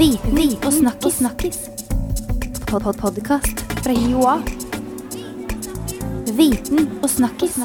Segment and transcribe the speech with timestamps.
[0.00, 1.14] Viten og snakkis.
[1.14, 1.58] snakkis.
[2.70, 4.38] Pod -pod Podkast fra Joa.
[6.36, 7.58] Viten og snakkis.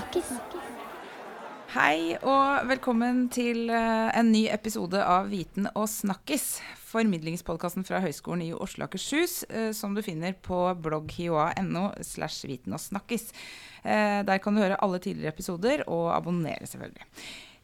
[1.69, 6.59] Hei og velkommen til eh, en ny episode av Viten og snakkis.
[6.75, 12.47] Formidlingspodkasten fra Høgskolen i Oslo og Akershus, eh, som du finner på blogg hioa.no slash
[12.47, 13.31] viten og snakkis.
[13.86, 17.05] Eh, Der kan du høre alle tidligere episoder og abonnere, selvfølgelig.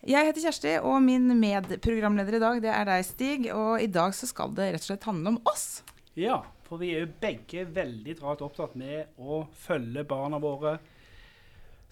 [0.02, 3.44] Jeg heter Kjersti, og min medprogramleder i dag det er deg, Stig.
[3.54, 5.84] Og i dag så skal det rett og slett handle om oss.
[6.18, 10.80] Ja, for vi er jo begge veldig travelt opptatt med å følge barna våre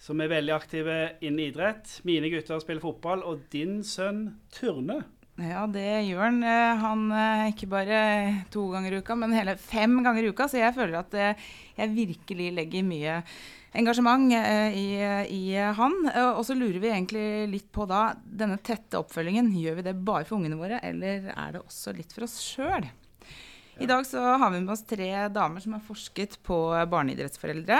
[0.00, 2.00] som er veldig aktive innen idrett.
[2.08, 4.24] Mine gutter spiller fotball, og din sønn
[4.56, 5.04] turner.
[5.40, 6.42] Ja, det gjør han.
[6.44, 8.00] Eh, Han eh, ikke bare
[8.52, 10.48] to ganger i uka, men hele fem ganger i uka.
[10.50, 13.20] Så jeg føler at eh, jeg virkelig legger mye
[13.76, 14.86] engasjement eh, i,
[15.30, 15.94] i han.
[16.14, 19.52] Eh, Og så lurer vi egentlig litt på da, denne tette oppfølgingen.
[19.56, 22.88] Gjør vi det bare for ungene våre, eller er det også litt for oss sjøl?
[23.80, 26.56] I dag så har vi med oss tre damer som har forsket på
[26.92, 27.78] barneidrettsforeldre.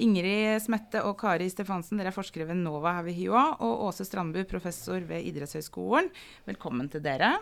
[0.00, 3.42] Ingrid Smette og Kari Stefansen, dere er forskere ved NOVA her ved HiOA.
[3.60, 6.08] Og Åse Strandbu, professor ved Idrettshøgskolen.
[6.48, 7.34] Velkommen til dere.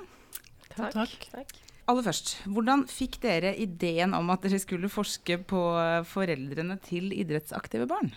[0.75, 0.97] Takk.
[1.31, 1.55] Takk.
[1.91, 5.62] Aller først, hvordan fikk dere ideen om at dere skulle forske på
[6.06, 8.12] foreldrene til idrettsaktive barn?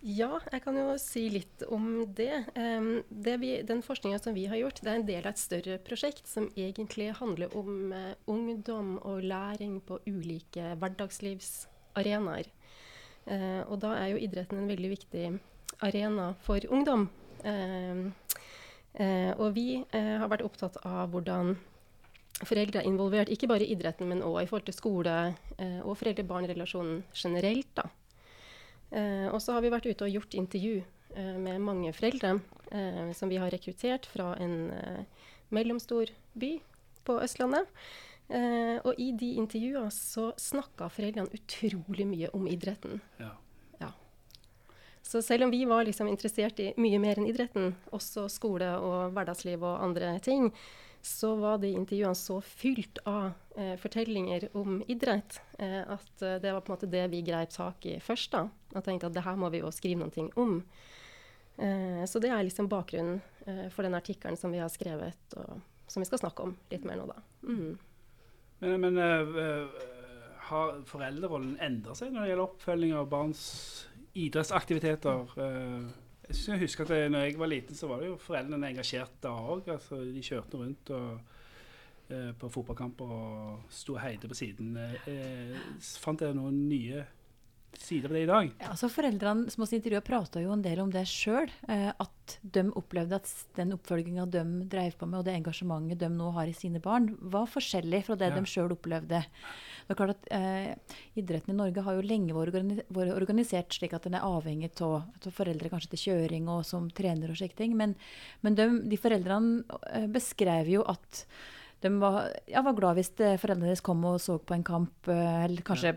[0.00, 2.32] Ja, jeg kan jo si litt om det.
[2.56, 5.76] Det vi, den forskninga som vi har gjort, det er en del av et større
[5.84, 12.48] prosjekt som egentlig handler om eh, ungdom og læring på ulike hverdagslivsarenaer.
[13.28, 15.26] Eh, og da er jo idretten en veldig viktig
[15.84, 17.10] arena for ungdom.
[17.44, 18.00] Eh,
[19.36, 21.58] og vi eh, har vært opptatt av hvordan
[22.46, 25.16] foreldre er involvert, ikke bare i idretten, men òg i forhold til skole
[25.58, 27.70] eh, og foreldre-barn-relasjonen generelt.
[27.76, 27.88] da.
[28.90, 32.38] Eh, og så har vi vært ute og gjort intervju eh, med mange foreldre
[32.72, 36.56] eh, som vi har rekruttert fra en eh, mellomstor by
[37.06, 37.68] på Østlandet.
[38.30, 43.00] Eh, og i de intervjuene så snakka foreldrene utrolig mye om idretten.
[43.18, 43.32] Ja.
[43.82, 43.90] Ja.
[45.02, 49.16] Så selv om vi var liksom interessert i mye mer enn idretten, også skole og
[49.16, 50.52] hverdagsliv og andre ting,
[51.02, 56.52] så var de intervjuene så fylt av eh, fortellinger om idrett eh, at eh, det
[56.52, 58.32] var på en måte det vi grep tak i først.
[58.34, 58.46] da.
[58.74, 60.58] Og tenkte at det her må vi jo skrive noe om.
[61.56, 65.60] Eh, så det er liksom bakgrunnen eh, for den artikkelen som vi har skrevet, og
[65.90, 67.24] som vi skal snakke om litt mer nå, da.
[67.48, 67.78] Mm.
[68.60, 69.80] Men, men eh,
[70.50, 73.42] har foreldrerollen endret seg når det gjelder oppfølging av barns
[74.18, 75.34] idrettsaktiviteter?
[75.40, 75.90] Eh,
[76.30, 79.16] jeg synes jeg husker at når jeg var liten, så var det jo foreldrene engasjert
[79.22, 79.66] da òg.
[79.74, 81.38] Altså, de kjørte rundt og,
[82.08, 84.76] eh, på fotballkamper og sto og heide på siden.
[84.78, 85.56] Eh, eh,
[85.98, 87.02] fant dere noen nye
[87.78, 88.50] sider ved det i dag?
[88.60, 91.50] Ja, altså Foreldrene som oss intervjuet prata jo en del om det sjøl.
[91.68, 96.10] Eh, at de opplevde at den oppfølginga de drev på med, og det engasjementet de
[96.14, 98.36] nå har i sine barn, var forskjellig fra det Ja.
[98.38, 99.22] de sjøl opplevde.
[99.86, 100.74] Det er klart at eh,
[101.18, 105.70] Idretten i Norge har jo lenge vært organisert slik at den er avhengig av foreldre
[105.72, 107.74] kanskje til kjøring og som trener og slike ting.
[107.76, 107.96] Men,
[108.42, 111.24] men de, de foreldrene eh, beskrev jo at
[111.80, 115.08] de var, ja, var glad hvis eh, foreldrene deres kom og så på en kamp,
[115.08, 115.94] eh, eller kanskje,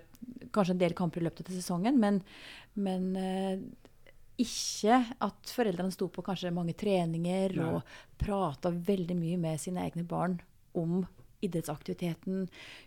[0.56, 2.22] kanskje en del kamper i løpet av sesongen, men,
[2.80, 3.64] men uh,
[4.40, 7.68] ikke at foreldrene sto på kanskje mange treninger Nei.
[7.68, 10.40] og prata veldig mye med sine egne barn
[10.80, 11.04] om
[11.44, 12.46] idrettsaktiviteten,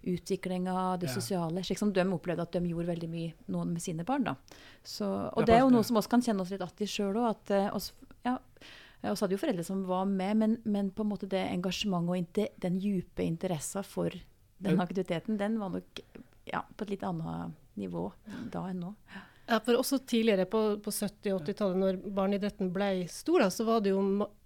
[0.09, 1.13] utviklinga, det Ja.
[1.13, 1.61] sosiale.
[1.61, 4.25] Slik som de opplevde at de gjorde veldig mye noen med sine barn.
[4.25, 4.35] da.
[4.83, 6.87] Så, og Ja, det er jo noe som oss kan kjenne oss litt igjen i
[6.89, 7.37] sjøl òg.
[7.37, 7.93] At oss,
[8.25, 8.39] ja,
[9.07, 12.13] eh, så hadde jo foreldre som var med, men, men på en måte det engasjementet
[12.13, 14.15] og inte, den dype interessen for
[14.59, 16.03] den aktiviteten, den var nok
[16.49, 18.09] ja, på et litt annet nivå
[18.53, 18.93] da enn nå.
[19.47, 23.67] Ja, for også tidligere på, på 70- og 80-tallet, når barneidretten ble stor, da, så
[23.69, 24.01] var det jo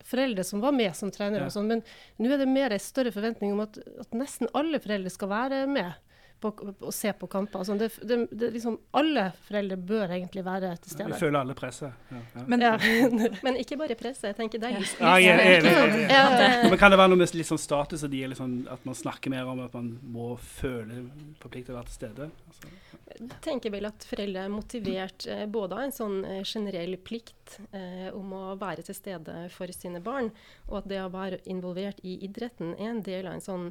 [0.05, 1.47] foreldre som var med som trenere.
[1.47, 1.49] Ja.
[1.49, 1.81] og sånn, Men
[2.21, 5.63] nå er det mer en større forventning om at, at nesten alle foreldre skal være
[5.73, 5.95] med
[6.41, 7.61] på, å og se på kamper.
[7.63, 11.11] Altså, det, det, det, liksom, alle foreldre bør egentlig være til stede.
[11.13, 12.11] Vi føler alle presset.
[12.11, 12.45] Ja, ja.
[12.47, 12.75] Men Ja.
[13.47, 14.31] Men ikke bare presse.
[14.31, 14.79] Jeg tenker deg.
[15.01, 16.05] Ja, jeg enig, enig.
[16.11, 16.25] Ja.
[16.69, 18.85] Men kan det være noe med litt sånn status at, de er litt sånn, at
[18.89, 21.05] man snakker mer om at man må føle
[21.41, 22.29] forpliktet til å være til stede?
[22.51, 22.73] Altså,
[23.11, 27.59] Jeg tenker vel at foreldre er motivert eh, både av en sånn eh, generell plikt
[27.73, 30.31] eh, om å være til stede for sine barn,
[30.69, 33.69] og at det å være involvert i idretten er en del av en sånn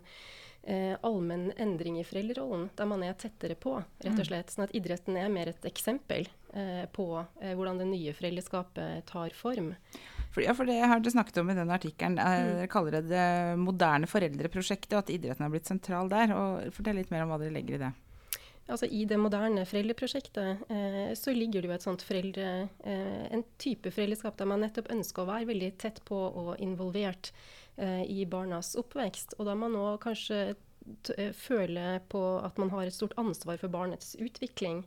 [0.63, 4.53] eh, allmenn endring i foreldrerollen, der man er tettere på, rett og slett.
[4.53, 7.07] Sånn at idretten er mer et eksempel eh, på
[7.41, 9.73] eh, hvordan det nye foreldreskapet tar form.
[10.29, 12.19] For, ja, for det har dere snakket om i den artikkelen.
[12.21, 16.35] Eh, Dere kaller det det moderne foreldreprosjektet, og at idretten har blitt sentral der.
[16.35, 17.95] Og Fortell litt mer om hva dere legger i det.
[18.69, 22.49] Altså I det moderne foreldreprosjektet eh, så ligger det jo et sånt foreldre,
[22.85, 27.31] eh, en type foreldreskap der man nettopp ønsker å være veldig tett på og involvert
[27.79, 29.37] eh, i barnas oppvekst.
[29.39, 30.39] Og da man nå kanskje
[31.15, 34.83] eh, føle på at man har et stort ansvar for barnets utvikling.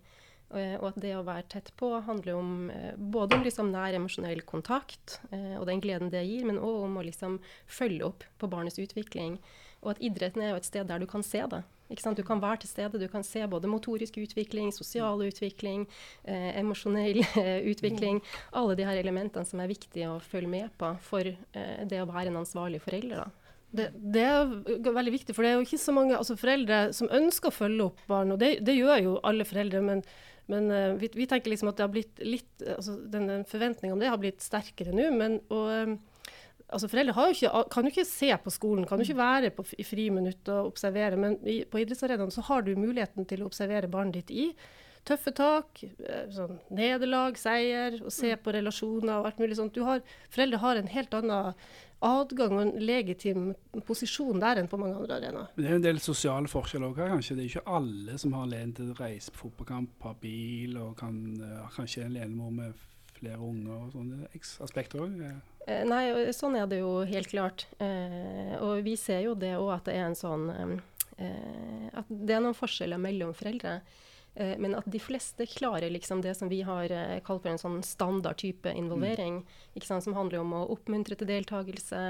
[0.53, 3.97] Eh, og at det å være tett på handler om eh, både om liksom nær
[3.97, 8.51] emosjonell kontakt og den gleden det gir, men òg om å liksom følge opp på
[8.53, 9.39] barnets utvikling.
[9.83, 11.65] Og at idretten er jo et sted der du kan se det.
[11.93, 15.87] Du kan være til stede, du kan se både motorisk utvikling, sosial utvikling,
[16.25, 18.23] eh, emosjonell eh, utvikling.
[18.53, 22.09] Alle de her elementene som er viktige å følge med på for eh, det å
[22.09, 23.25] være en ansvarlig forelder.
[23.25, 23.31] da.
[23.73, 27.09] Det, det, er veldig viktig, for det er jo ikke så mange altså foreldre som
[27.09, 28.35] ønsker å følge opp barn.
[28.35, 30.03] Og det, det gjør jo alle foreldre, men,
[30.53, 33.97] men uh, vi, vi, tenker liksom at det har blitt litt altså den, den forventninga
[33.97, 35.09] om det har blitt sterkere nå.
[35.17, 35.97] Men og,
[36.73, 39.65] altså Foreldre jo ikke, kan jo ikke se på skolen, kan jo ikke være på,
[39.79, 41.19] i friminutt og observere.
[41.21, 44.49] Men i, på idrettsarenaen så har du muligheten til å observere barnet ditt i
[45.09, 49.79] tøffe tak, eh, sånn nederlag, seier, og se på relasjoner og alt mulig sånt.
[49.83, 51.57] Har, foreldre har en helt annen
[52.03, 53.51] adgang og en legitim
[53.87, 55.51] posisjon der enn på mange andre arenaer.
[55.57, 57.37] Det er en del sosiale forskjeller òg her, kanskje.
[57.39, 60.97] Det er ikke alle som har anledning til å reise på fotballkamp, har bil og
[60.99, 64.31] kan uh, kanskje en alenemor med flere unger og sånne
[64.67, 65.21] aspekter òg.
[65.67, 67.67] Eh, nei, sånn er det jo helt klart.
[67.83, 72.35] Eh, og vi ser jo det òg at det er en sånn eh, At det
[72.35, 73.81] er noen forskjeller mellom foreldre.
[74.35, 77.61] Eh, men at de fleste klarer liksom det som vi har eh, kalt for en
[77.61, 79.43] sånn standard type involvering.
[79.77, 80.01] Mm.
[80.01, 82.01] som handler om å oppmuntre til deltakelse,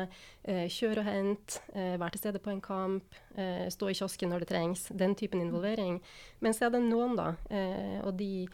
[0.44, 4.30] eh, kjøre og hente, eh, være til stede på en kamp, eh, stå i kiosken
[4.30, 4.86] når det trengs.
[4.96, 6.00] Den typen involvering.
[6.40, 8.48] Men så er det noen, da, eh, og de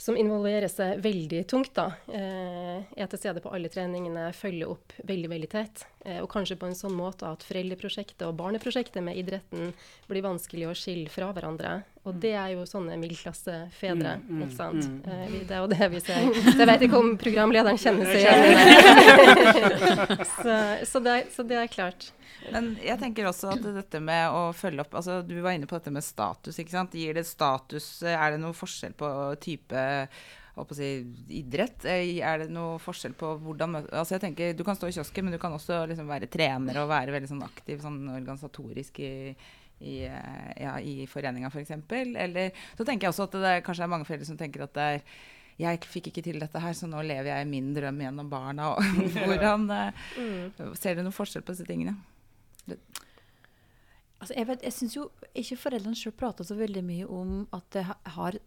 [0.00, 1.72] som involverer seg veldig tungt.
[1.76, 5.84] da, Er til stede på alle treningene, følger opp veldig veldig tett.
[6.20, 9.72] Og kanskje på en sånn måte at foreldreprosjektet og barneprosjektet med idretten
[10.10, 11.82] blir vanskelig å skille fra hverandre.
[12.04, 14.84] Og det er jo sånne middelklassefedre, mm, mm, ikke sant.
[14.84, 14.98] Mm.
[15.06, 16.26] Uh, det er jo det vi ser.
[16.50, 18.42] Så jeg vet ikke om programlederen kjenner seg igjen
[20.34, 22.10] så, så, det er, så det er klart.
[22.52, 25.78] Men jeg tenker også at dette med å følge opp altså Du var inne på
[25.78, 26.58] dette med status.
[26.60, 26.92] ikke sant?
[26.92, 29.08] Gir det status Er det noe forskjell på
[29.40, 29.84] type
[30.76, 30.90] si,
[31.40, 31.86] idrett?
[31.88, 35.38] Er det noe forskjell på hvordan altså jeg tenker, Du kan stå i kiosken, men
[35.38, 39.14] du kan også liksom være trener og være veldig sånn aktiv sånn organisatorisk i
[39.84, 41.76] i, eh, ja, i foreninga f.eks.
[41.90, 44.66] For Eller så tenker jeg også at det er, kanskje er mange foreldre som tenker
[44.66, 45.06] at det er
[45.54, 48.72] jeg fikk ikke til dette her, så nå lever jeg min drøm gjennom barna.
[49.14, 50.72] Hvordan mm.
[50.74, 51.94] Ser du noen forskjell på disse tingene?
[52.66, 52.80] Det.
[54.18, 55.04] Altså, jeg vet, jeg syns jo
[55.36, 58.38] ikke foreldrene sjøl prater så veldig mye om at det har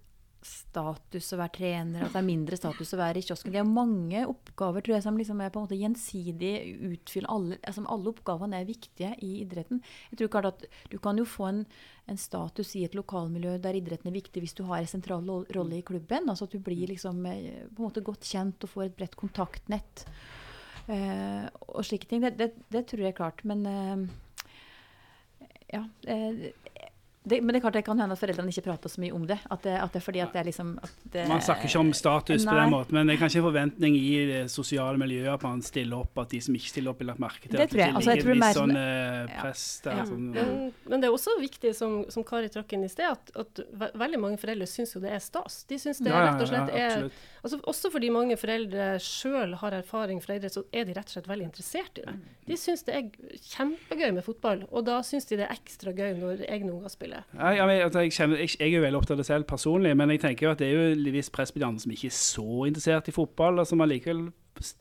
[0.47, 3.53] status å være trener, at det er mindre status å være i kiosken.
[3.53, 6.53] Det er mange oppgaver tror jeg, som liksom er på en måte gjensidig
[6.89, 7.29] utfyller.
[7.33, 9.81] Alle, altså alle oppgavene er viktige i idretten.
[10.11, 11.63] Jeg tror klart at Du kan jo få en,
[12.07, 15.79] en, status i et lokalmiljø der idretten er viktig hvis du har en sentral rolle
[15.79, 16.29] i klubben.
[16.29, 19.17] altså At du blir liksom eh, på en måte godt kjent og får et bredt
[19.19, 20.07] kontaktnett.
[20.87, 22.23] Eh, og slike ting.
[22.23, 23.43] Det, det, det, tror jeg er klart.
[23.47, 24.07] Men eh,
[25.75, 25.83] ja.
[26.07, 26.47] Eh,
[27.27, 29.25] det, men det er klart det kan hende at foreldrene ikke prater så mye om
[29.27, 29.37] det.
[29.51, 31.91] At det, at det er fordi at det er liksom det, Man snakker ikke om
[31.97, 32.53] status nei.
[32.53, 35.63] på den måten, men det er kanskje en forventning i det sosiale miljøet at man
[35.65, 37.57] stiller opp, at de som ikke stiller opp, blir lagt merke til.
[37.59, 37.95] Det tror jeg.
[37.99, 39.99] Altså, jeg tror er mer sånn uh, press der.
[40.01, 40.05] Ja.
[40.09, 40.53] Sånn, men,
[40.87, 44.21] men, det er også viktig, som, som Kari trakk inn i sted, at, at veldig
[44.23, 45.61] mange foreldre syns jo det er stas.
[45.69, 49.77] De syns det ja, rett og slett er altså, Også fordi mange foreldre sjøl har
[49.77, 52.15] erfaring fra idrett, så er de rett og slett veldig interessert i det.
[52.47, 56.15] De syns det er kjempegøy med fotball, og da syns de det er ekstra gøy
[56.19, 57.16] når egne unger spiller.
[57.33, 59.47] Ja, ja, men, altså, jeg, kjenner, jeg, jeg, er jo veldig opptatt av det selv
[59.49, 61.93] personlig, men jeg tenker jo at det er jo visst press på de andre som
[61.93, 64.27] ikke er så interessert i fotball, og som allikevel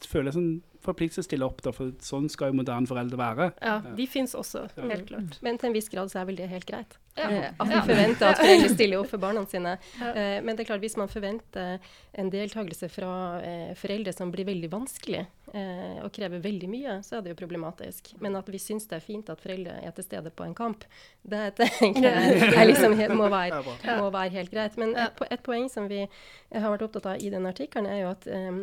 [0.09, 0.53] føler seg
[0.87, 3.51] forpliktet til å stille opp, da, for sånn skal jo moderne foreldre være.
[3.61, 5.41] Ja, de fins også, helt klart.
[5.45, 6.99] Men til en viss grad så er vel det helt greit.
[7.17, 7.31] Ja.
[7.31, 9.77] Eh, at vi forventer at foreldre stiller opp for barna sine.
[10.01, 11.79] Eh, men det er klart, hvis man forventer
[12.17, 17.23] en deltakelse fra eh, foreldre som blir veldig vanskelig og krever veldig mye, så er
[17.23, 18.11] det jo problematisk.
[18.21, 20.83] Men at vi syns det er fint at foreldre er til stede på en kamp,
[21.23, 22.03] det tenker
[22.59, 24.77] jeg liksom må, være, må, være, helt greit.
[24.77, 28.11] Men et, et, poeng som vi har vært opptatt av i den artikkelen, er jo
[28.11, 28.61] at um,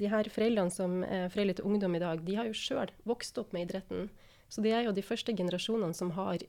[0.00, 3.38] de her foreldrene som er foreldre til ungdom i dag, de har jo sjøl vokst
[3.44, 4.08] opp med idretten.
[4.48, 6.42] Så de er jo de første generasjonene som har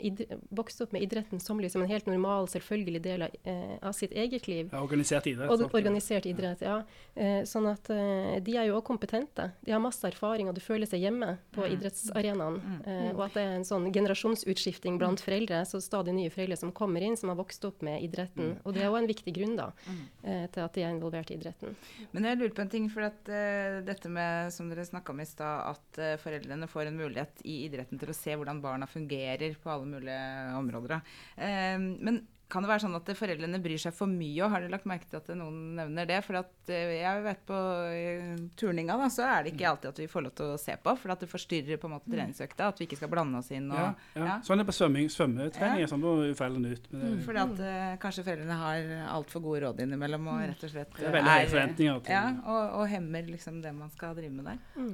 [0.56, 4.14] vokst opp med idretten som liksom en helt normal, selvfølgelig del av, eh, av sitt
[4.14, 4.70] eget liv.
[4.72, 5.50] Ja, organisert idrett.
[5.50, 6.82] Og, organisert idrett, ja.
[7.16, 9.48] Eh, sånn at eh, de er jo også kompetente.
[9.66, 11.70] De har masse erfaring, og du føler seg hjemme på mm.
[11.78, 12.60] idrettsarenaen.
[12.62, 12.80] Mm.
[12.86, 15.25] Eh, og at det er en sånn generasjonsutskifting blant mm.
[15.25, 18.54] foreldre, så stadig nye foreldre som kommer inn, som har vokst opp med idretten.
[18.54, 18.62] Mm.
[18.64, 20.04] Og det er òg en viktig grunn da, mm.
[20.24, 21.75] eh, til at de er involvert i idretten.
[22.14, 25.22] Men jeg lurer på en ting, for at uh, dette med, som dere snakka om
[25.24, 28.62] i stad, at uh, foreldrene får en mulighet i idretten muligheten til å se hvordan
[28.62, 31.01] barna fungerer på alle mulige områder.
[31.38, 34.38] Eh, men kan det være sånn at foreldrene bryr seg for mye?
[34.46, 36.20] Og har dere lagt merke til at noen nevner det?
[36.24, 37.58] For at eh, jeg vet på
[37.89, 40.75] eh, turninga, da, så er det ikke alltid at vi får lov til å se
[40.77, 40.94] på.
[41.01, 42.68] For at det forstyrrer på en måte treningsøkta.
[42.70, 43.72] At vi ikke skal blande oss inn.
[43.72, 44.27] Og, Ja, ja.
[44.30, 44.36] ja.
[44.46, 45.82] Sånn er det på svømming, svømmetrening.
[45.82, 45.89] Ja.
[45.89, 46.86] Sånn går foreldrene ut.
[46.94, 50.94] Mm, Fordi at uh, kanskje foreldrene har altfor gode råd innimellom og rett og slett
[51.01, 54.38] det er veldig høye forventninger til Ja, og, og hemmer liksom det man skal drive
[54.38, 54.62] med der.
[54.77, 54.94] Mm.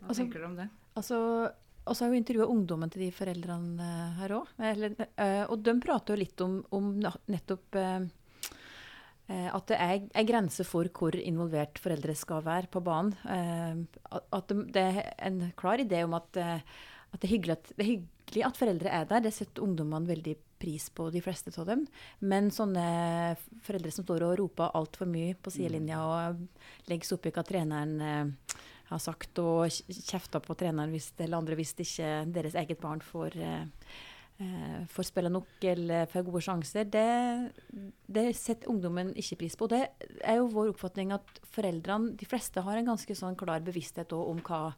[0.00, 0.70] Hva Altså, tenker du om det?
[0.96, 1.18] Altså,
[1.90, 4.50] og så har vi intervjua ungdommen til de foreldrene eh, her òg.
[5.50, 8.04] Og de prater jo litt om, om nettopp eh,
[9.30, 13.16] eh, at det er, en grenser for hvor involvert foreldre skal være på banen.
[13.26, 16.62] Eh, at- det er en klar idé om at, eh,
[17.10, 19.26] at, det, er at det er hyggelig at foreldre er der.
[19.26, 21.86] Det setter ungdommene veldig pris på, de fleste av dem.
[22.20, 26.42] Men sånne foreldre som står og roper altfor mye på sidelinja og
[26.90, 28.58] legger seg opp i hva treneren eh,
[28.90, 33.36] har sagt, og kjefta på treneren hvis, eller andre hvis ikke deres eget barn får,
[33.38, 33.92] eh,
[34.42, 37.06] eh, får spille nok eller får gode sjanser, det,
[38.10, 39.70] det setter ungdommen ikke pris på.
[39.70, 39.84] Det
[40.20, 44.42] er jo vår oppfatning at foreldrene, de fleste, har en ganske sånn klar bevissthet om
[44.46, 44.72] hva,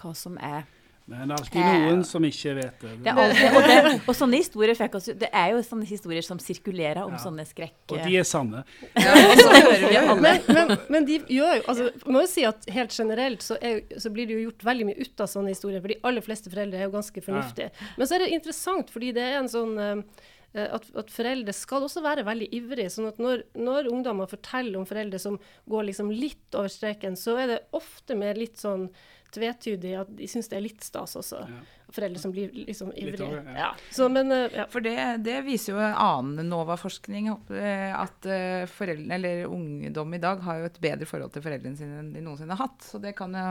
[0.00, 0.68] hva som er
[1.10, 2.90] men det er alltid noen som ikke vet det.
[3.02, 6.26] det er alltid, og, det, og sånne historier fikk oss, det er jo sånne historier
[6.26, 7.20] som sirkulerer om Ja.
[7.24, 7.76] sånne skrekk...
[7.90, 8.62] Og de er sanne.
[8.94, 10.00] Ja, og så hører vi.
[10.22, 13.82] Men, men, men de gjør jo altså, må jo si at Helt generelt så, er,
[13.98, 15.82] så blir det jo gjort veldig mye ut av sånne historier.
[15.82, 17.72] For de aller fleste foreldre er jo ganske fornuftige.
[17.98, 20.02] Men så er det interessant, fordi det er en sånn eh,
[20.50, 22.90] at, at foreldre skal også være veldig ivrige.
[22.90, 25.38] sånn at når, når ungdommer forteller om foreldre som
[25.70, 28.88] går liksom litt over streken, så er det ofte med litt sånn
[29.34, 31.42] tvetydig at de syns det er litt stas også.
[31.46, 31.60] Ja.
[31.90, 33.26] Foreldre som blir liksom ivrige.
[33.26, 33.56] over, ja.
[33.64, 33.70] ja.
[33.90, 34.66] Så, men, eh, ja.
[34.70, 34.96] For det,
[35.26, 40.70] det viser jo annen NOVA-forskning eh, at eh, foreldre, eller ungdom i dag har jo
[40.70, 42.84] et bedre forhold til foreldrene sine enn de noensinne har hatt.
[42.86, 43.48] Så det kan jo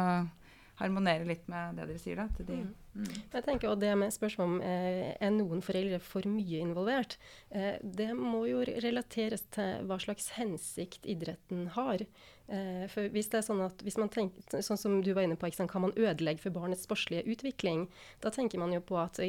[0.80, 2.46] harmonere litt med det dere sier, da.
[2.48, 2.58] De,
[2.96, 3.12] mm.
[3.34, 7.18] Jeg tenker også det med spørsmål om eh, er noen foreldre for mye involvert.
[7.52, 12.04] Eh, det må jo relateres til hva slags hensikt idretten har.
[12.50, 15.38] Eh, for hvis det er sånn at hvis man tenker, sånn som du var inne
[15.40, 17.86] på, sant, kan man ødelegge for barnets sportslige utvikling,
[18.24, 19.20] da tenker man jo på at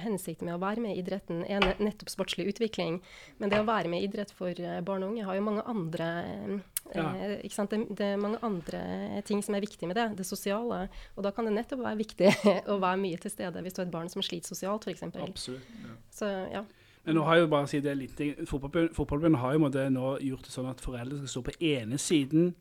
[0.00, 3.00] hensikten med å være med i idretten er nettopp sportslig utvikling.
[3.40, 6.08] Men det å være med i idrett for barn og unge har jo mange andre
[6.24, 7.14] eh, Ja.
[7.16, 7.70] eh, ikke sant?
[7.70, 10.08] Det, det er mange andre ting som er viktig med det.
[10.18, 10.88] Det sosiale.
[11.16, 12.32] Og da kan det nettopp være viktig
[12.72, 15.02] å være mye til stede hvis du har et barn som sliter sosialt, f.eks.
[15.16, 15.70] Absolutt.
[15.84, 15.94] Ja.
[16.12, 16.64] Så ja.
[17.04, 20.12] Men nå har jeg jo bare å si det litt, fotballforbundet fotballforbundet har jo nå
[20.24, 22.54] gjort det sånn at foreldre skal stå på ene siden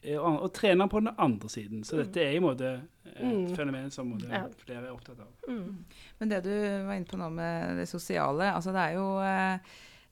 [0.00, 1.82] eh, og, og treneren på den andre siden.
[1.84, 2.80] Så dette er i en måte et
[3.14, 3.52] Mm.
[3.54, 4.46] fenomen som måte, Ja.
[4.64, 5.28] flere er opptatt av.
[5.46, 5.84] Mm.
[6.18, 6.50] Men det du
[6.86, 9.58] var inne på nå med det sosiale, altså det er jo eh,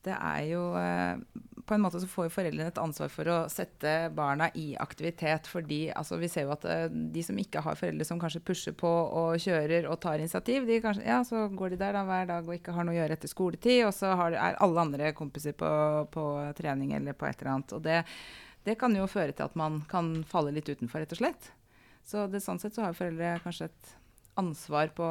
[0.05, 1.17] det er jo eh,
[1.67, 5.47] På en måte så får jo foreldrene et ansvar for å sette barna i aktivitet.
[5.47, 8.75] fordi altså, vi ser jo at eh, de som ikke har foreldre som kanskje pusher
[8.75, 12.27] på og kjører og tar initiativ, de kanskje, ja, så går de der da hver
[12.27, 15.13] dag og ikke har noe å gjøre etter skoletid, og så har, er alle andre
[15.17, 15.73] kompiser på,
[16.13, 16.29] på
[16.59, 17.77] trening eller på et eller annet.
[17.79, 18.03] Og det,
[18.67, 21.53] det kan jo føre til at man kan falle litt utenfor, rett og slett.
[22.07, 23.93] Så det, sånn sett så har foreldre kanskje et
[24.41, 25.09] ansvar på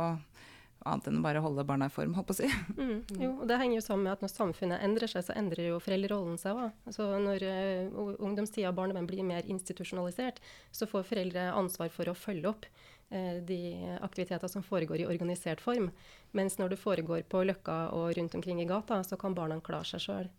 [0.86, 2.50] annet enn å bare holde barna i form, holdt på å si.
[2.78, 2.96] Mm.
[3.22, 5.82] Jo, og det henger jo sammen med at når samfunnet endrer seg, så endrer jo
[5.84, 6.80] foreldrerollen seg òg.
[6.90, 10.42] Altså når uh, ungdomstida og barndommen blir mer institusjonalisert,
[10.74, 13.62] så får foreldre ansvar for å følge opp uh, de
[14.02, 15.92] aktiviteter som foregår i organisert form.
[16.38, 19.90] Mens når det foregår på Løkka og rundt omkring i gata, så kan barna klare
[19.94, 20.32] seg sjøl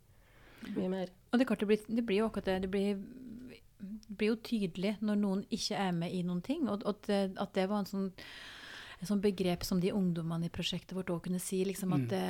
[0.77, 1.13] mye mer.
[1.33, 2.59] Og det, klart det, blir, det blir jo akkurat det.
[2.67, 2.99] Det blir,
[3.81, 6.67] det blir jo tydelig når noen ikke er med i noen ting.
[6.69, 8.11] Og, og at, det, at det var en sånn,
[9.03, 11.65] en sånt begrep som de ungdommene i prosjektet vårt òg kunne si.
[11.67, 12.27] liksom at det,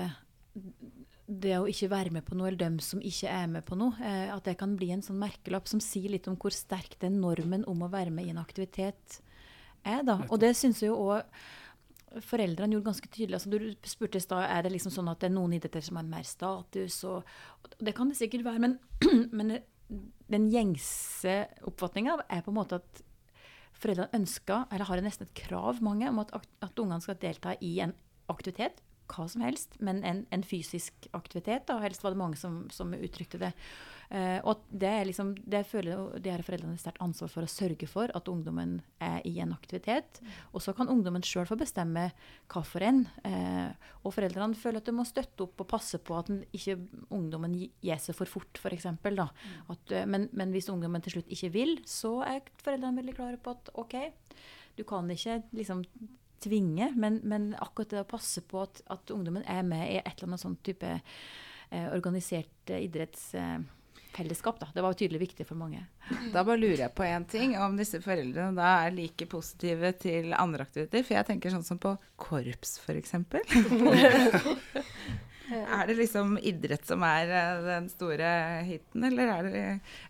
[1.28, 3.92] det å ikke være med på noe, eller dem som ikke er med på noe,
[4.00, 7.20] eh, at det kan bli en sånn merkelapp som sier litt om hvor sterk den
[7.20, 9.20] normen om å være med i en aktivitet
[9.84, 10.00] er.
[10.06, 10.22] da.
[10.30, 11.28] Og det syns jeg jo òg
[12.20, 13.38] foreldrene gjorde ganske tydelig.
[13.38, 16.00] altså Du spurte i stad er det liksom sånn at det er noen idretter som
[16.00, 16.98] har mer status.
[17.08, 17.28] og,
[17.62, 18.78] og Det kan det sikkert være, men,
[19.38, 19.58] men
[20.32, 23.02] den gjengse oppfatninga er på en måte at
[23.82, 27.74] foreldrene ønsker, eller har nesten et krav, mange, om at, at ungene skal delta i
[27.84, 27.94] en
[28.32, 28.80] aktivitet.
[29.12, 31.66] Hva som helst, men en, en fysisk aktivitet.
[31.68, 33.52] da, Helst var det mange som, som uttrykte det.
[34.12, 37.86] Uh, og det er liksom, det føler de her foreldrene sterkt ansvar for å sørge
[37.88, 40.20] for at ungdommen er i en aktivitet.
[40.52, 42.10] Og så kan ungdommen sjøl få bestemme
[42.52, 43.06] hva for en.
[43.24, 46.76] Uh, og foreldrene føler at de må støtte opp og passe på at den ikke
[47.08, 48.90] ungdommen gir seg for fort, f.eks.
[48.92, 49.24] Uh,
[50.04, 53.72] men, men hvis ungdommen til slutt ikke vil, så er foreldrene veldig klare på at
[53.80, 53.96] OK,
[54.76, 55.86] du kan ikke liksom
[56.44, 60.12] tvinge, men, men akkurat det å passe på at, at ungdommen er med i et
[60.16, 64.62] eller annet sånn type eh, organisert eh, idrettsfellesskap.
[64.62, 65.84] eh, Det var tydelig viktig for mange.
[66.34, 70.34] Da bare lurer jeg på én ting, om disse foreldrene da er like positive til
[70.36, 71.06] andre aktiviteter.
[71.06, 73.14] For jeg tenker sånn som på korps, f.eks.
[75.52, 78.28] Er det liksom idrett som er eh, den store
[78.64, 79.64] hiten, eller er det,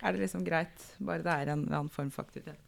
[0.05, 2.61] er det liksom greit bare det er en eller annen form for aktivitet?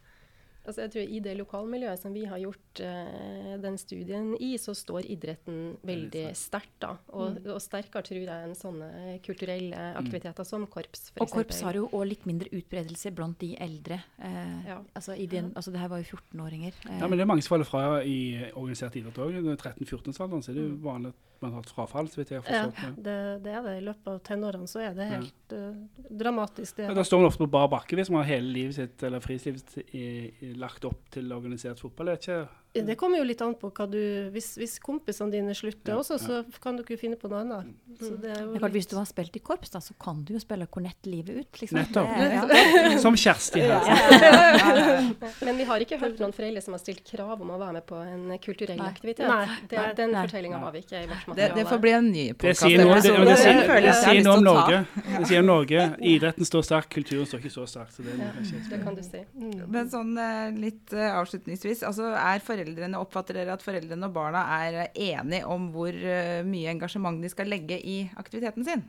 [0.64, 4.73] Altså jeg tror I det lokalmiljøet som vi har gjort uh, den studien i, så
[4.76, 6.76] står idretten veldig sterkt.
[6.80, 6.94] da.
[7.12, 7.50] Og, mm.
[7.52, 9.99] og, sterkere tror jeg enn sånne kulturelle mm.
[10.00, 11.11] aktiviteter som korps.
[11.11, 11.44] For og eksempel.
[11.44, 14.00] korps har jo òg litt mindre utbredelse blant de eldre.
[14.16, 14.80] Uh, ja.
[14.97, 16.80] altså, den, altså, Det her var jo 14-åringer.
[16.87, 16.97] Uh.
[16.97, 18.18] Ja, men det er mange som faller fra i
[18.54, 19.37] organisert idrett òg.
[19.37, 22.80] 13-14-årsalderen er det jo vanlig at man har hatt frafall, så vidt jeg har forstått.
[22.80, 23.75] Ja, det, det, er det.
[23.78, 25.61] I løpet av tenårene så er det helt ja.
[25.71, 26.78] uh, dramatisk.
[26.78, 26.88] Det.
[26.88, 29.23] Ja, da står man ofte på bar bakke hvis man har hele livet sitt eller
[29.25, 32.13] frislivet i, i, lagt opp til organisert fotball.
[32.13, 32.41] Er ikke
[32.75, 34.00] det kommer jo litt an på hva du
[34.35, 37.71] Hvis, hvis kompisene dine slutter ja, også, så kan dere finne på noe annet.
[38.00, 38.54] Mm.
[38.54, 38.64] Litt...
[38.75, 41.61] Hvis du har spilt i korps, da, så kan du jo spille kornett livet ut.
[41.61, 41.78] Liksom.
[41.78, 42.11] Nettopp.
[42.19, 42.99] Ja.
[43.04, 45.07] Som Kjersti her.
[45.47, 47.87] Men vi har ikke hørt noen foreldre som har stilt krav om å være med
[47.87, 48.90] på en kulturell Nei.
[48.90, 49.28] aktivitet.
[49.31, 49.61] Nei.
[49.71, 51.54] Det, den fortellinga har vi ikke i vårt materiale.
[51.54, 52.64] Det, det får bli en ny podkast.
[52.64, 54.83] Det sier noe, om Norge.
[55.14, 55.87] Det sier om Norge.
[56.14, 57.95] Idretten står sterkt, kulturen står ikke så sterkt.
[57.95, 59.23] Så det, det, kan du si.
[59.38, 59.64] Mm.
[59.71, 64.14] Men sånn eh, litt uh, avslutningsvis, altså er foreldre foreldrene Oppfatter dere at foreldrene og
[64.14, 68.85] barna er enige om hvor eh, mye engasjement de skal legge i aktiviteten sin?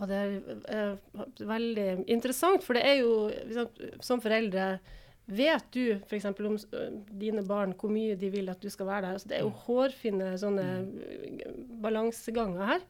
[0.00, 3.66] Og det er uh, veldig interessant, for det er jo liksom,
[4.00, 4.78] Som foreldre
[5.30, 6.24] Vet du f.eks.
[6.26, 6.86] om uh,
[7.20, 9.18] dine barn hvor mye de vil at du skal være der?
[9.18, 9.60] Altså, det er jo mm.
[9.66, 10.64] hårfine sånne
[11.84, 12.88] balanseganger her.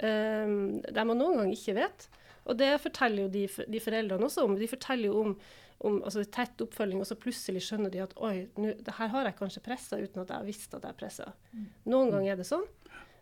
[0.00, 2.06] Um, der man noen ganger ikke vet.
[2.48, 4.54] Og det forteller jo de, de foreldrene også om.
[4.56, 5.34] De forteller jo om
[5.80, 9.36] om altså, tett oppfølging, og så plutselig skjønner de at oi, nu, her har jeg
[9.38, 11.30] kanskje pressa uten at jeg har visst at jeg pressa.
[11.54, 11.66] Mm.
[11.88, 12.66] Noen ganger er det sånn.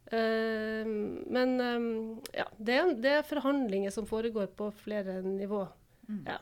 [0.09, 0.89] Uh,
[1.29, 1.89] men um,
[2.35, 5.67] ja, det det er, forhandlinger som foregår på flere nivå.
[6.09, 6.25] Mm.
[6.27, 6.41] Ja.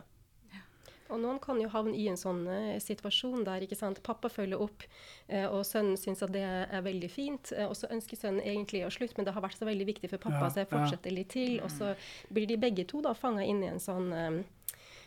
[1.13, 4.03] Og noen kan jo havne i en sånn uh, situasjon der ikke sant?
[4.07, 4.85] pappa følger opp,
[5.31, 7.53] uh, og sønnen syns at det er veldig fint.
[7.55, 10.11] Uh, og så ønsker sønnen egentlig å slutte, men det har vært så veldig viktig
[10.13, 11.19] for pappa, ja, så jeg fortsetter ja.
[11.21, 11.59] litt til.
[11.65, 11.95] Og så
[12.35, 14.41] blir de begge to da fanga inn i en sånn um,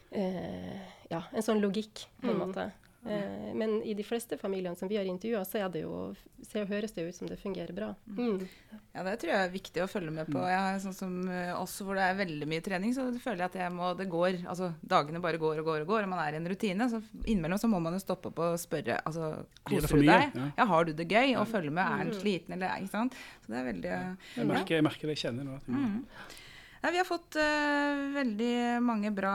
[0.09, 2.45] ja, en sånn logikk, på en mm.
[2.47, 2.69] måte.
[3.05, 6.11] Eh, men i de fleste familiene som vi har intervjua, så er det jo,
[6.43, 7.93] så høres det ut som det fungerer bra.
[8.17, 8.43] Mm.
[8.91, 10.41] Ja, det tror jeg er viktig å følge med på.
[10.51, 11.13] Jeg, sånn som
[11.55, 14.09] oss også hvor det er veldig mye trening, så føler jeg at jeg må, det
[14.11, 16.89] går, altså dagene bare går og går og går, og man er i en rutine.
[16.91, 19.31] Så innimellom så må man jo stoppe opp og spørre altså,
[19.63, 20.35] koser du deg?
[20.35, 20.51] Ja.
[20.59, 20.67] ja.
[20.73, 21.37] har du det gøy?
[21.39, 21.85] Og følge med.
[21.85, 22.19] Er du mm.
[22.19, 23.17] sliten, eller ikke sant?
[23.45, 24.03] Så det er veldig ja.
[24.35, 25.59] jeg, merker, jeg merker det, jeg kjenner nå.
[25.61, 26.39] At
[26.81, 29.33] Ja, vi har fått uh, veldig mange bra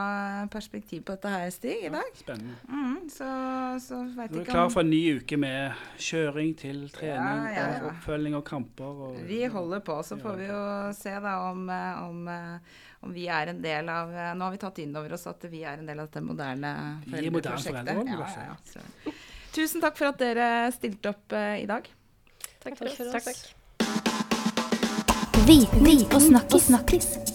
[0.51, 2.01] perspektiv på dette her, Stig, i dag.
[2.09, 2.55] Ja, spennende.
[2.69, 3.27] Mm, så,
[3.85, 7.83] så vet Du er klar for en ny uke med kjøring til trening, ja, ja,
[7.91, 9.03] oppfølging og kamper.
[9.09, 10.63] Og, vi holder på, så får vi jo
[10.97, 14.61] se da om, eh, om, eh, om, vi er en del av Nå har vi
[14.65, 16.73] tatt inn over oss at vi er en del av dette moderne
[17.05, 17.93] foreldreprosjektet.
[18.09, 19.13] Ja,
[19.53, 21.85] Tusen takk for at dere stilte opp uh, i dag.
[22.65, 23.45] Takk for, takk for oss.
[25.45, 26.71] Viten og snakkis.
[26.73, 27.34] snakkis.